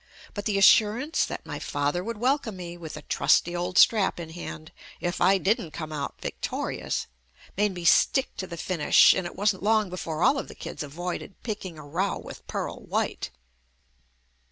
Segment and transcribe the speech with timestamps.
[0.33, 4.31] But the assurance that my father would welcome me with the trusty old strap in
[4.31, 7.05] hand, if I didn't come out victorious,
[7.55, 10.81] made me stick to the finish, and it wasn't long before all of the kids
[10.81, 13.29] avoided picking a row with Pearl White.